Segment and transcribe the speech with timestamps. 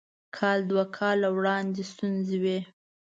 [0.37, 2.59] کال دوه کاله وړاندې ستونزې وې.